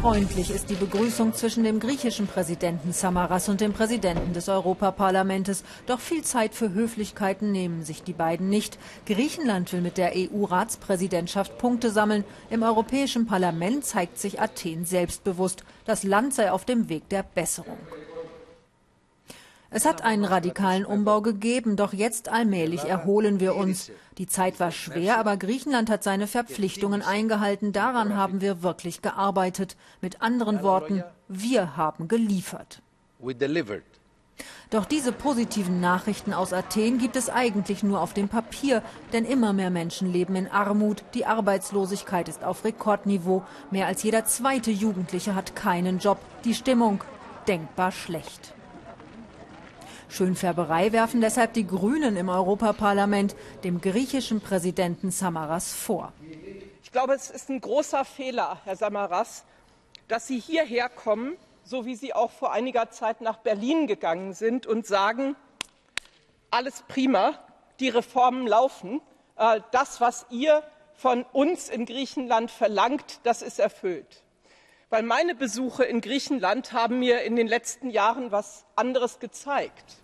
[0.00, 5.62] Freundlich ist die Begrüßung zwischen dem griechischen Präsidenten Samaras und dem Präsidenten des Europaparlamentes.
[5.84, 8.78] Doch viel Zeit für Höflichkeiten nehmen sich die beiden nicht.
[9.04, 12.24] Griechenland will mit der EU-Ratspräsidentschaft Punkte sammeln.
[12.48, 15.64] Im Europäischen Parlament zeigt sich Athen selbstbewusst.
[15.84, 17.76] Das Land sei auf dem Weg der Besserung.
[19.72, 23.92] Es hat einen radikalen Umbau gegeben, doch jetzt allmählich erholen wir uns.
[24.18, 27.72] Die Zeit war schwer, aber Griechenland hat seine Verpflichtungen eingehalten.
[27.72, 29.76] Daran haben wir wirklich gearbeitet.
[30.00, 32.82] Mit anderen Worten, wir haben geliefert.
[34.70, 39.52] Doch diese positiven Nachrichten aus Athen gibt es eigentlich nur auf dem Papier, denn immer
[39.52, 45.34] mehr Menschen leben in Armut, die Arbeitslosigkeit ist auf Rekordniveau, mehr als jeder zweite Jugendliche
[45.34, 47.02] hat keinen Job, die Stimmung
[47.46, 48.54] denkbar schlecht.
[50.10, 56.12] Schönfärberei werfen deshalb die Grünen im Europaparlament dem griechischen Präsidenten Samaras vor.
[56.82, 59.44] Ich glaube, es ist ein großer Fehler, Herr Samaras,
[60.08, 64.66] dass Sie hierher kommen, so wie Sie auch vor einiger Zeit nach Berlin gegangen sind
[64.66, 65.36] und sagen,
[66.50, 67.38] alles prima,
[67.78, 69.00] die Reformen laufen,
[69.36, 74.22] äh, das, was ihr von uns in Griechenland verlangt, das ist erfüllt.
[74.90, 80.02] Weil meine Besuche in Griechenland haben mir in den letzten Jahren etwas anderes gezeigt.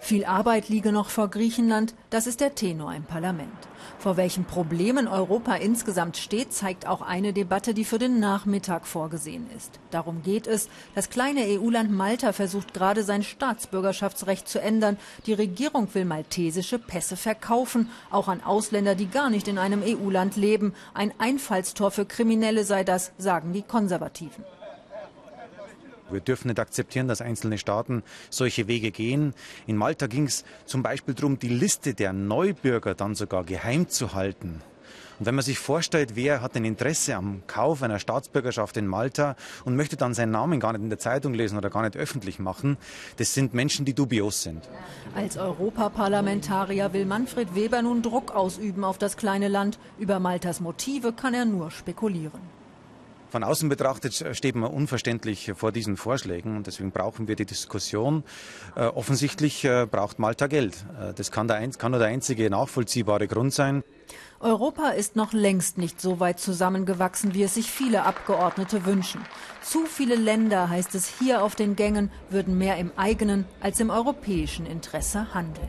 [0.00, 3.68] Viel Arbeit liege noch vor Griechenland, das ist der Tenor im Parlament.
[3.98, 9.46] Vor welchen Problemen Europa insgesamt steht, zeigt auch eine Debatte, die für den Nachmittag vorgesehen
[9.56, 9.80] ist.
[9.90, 10.68] Darum geht es.
[10.94, 14.98] Das kleine EU-Land Malta versucht gerade sein Staatsbürgerschaftsrecht zu ändern.
[15.26, 20.36] Die Regierung will maltesische Pässe verkaufen, auch an Ausländer, die gar nicht in einem EU-Land
[20.36, 20.74] leben.
[20.94, 24.44] Ein Einfallstor für Kriminelle sei das, sagen die Konservativen.
[26.10, 29.34] Wir dürfen nicht akzeptieren, dass einzelne Staaten solche Wege gehen.
[29.66, 34.14] In Malta ging es zum Beispiel darum, die Liste der Neubürger dann sogar geheim zu
[34.14, 34.62] halten.
[35.18, 39.34] Und wenn man sich vorstellt, wer hat ein Interesse am Kauf einer Staatsbürgerschaft in Malta
[39.64, 42.38] und möchte dann seinen Namen gar nicht in der Zeitung lesen oder gar nicht öffentlich
[42.38, 42.76] machen,
[43.16, 44.68] das sind Menschen, die dubios sind.
[45.16, 49.80] Als Europaparlamentarier will Manfred Weber nun Druck ausüben auf das kleine Land.
[49.98, 52.57] Über Maltas Motive kann er nur spekulieren.
[53.30, 58.24] Von außen betrachtet steht man unverständlich vor diesen Vorschlägen und deswegen brauchen wir die Diskussion.
[58.74, 60.84] Äh, offensichtlich äh, braucht Malta Geld.
[60.98, 63.84] Äh, das kann, der, kann nur der einzige nachvollziehbare Grund sein.
[64.40, 69.20] Europa ist noch längst nicht so weit zusammengewachsen, wie es sich viele Abgeordnete wünschen.
[69.62, 73.90] Zu viele Länder, heißt es hier auf den Gängen, würden mehr im eigenen als im
[73.90, 75.68] europäischen Interesse handeln.